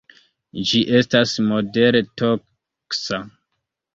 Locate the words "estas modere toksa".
0.99-3.23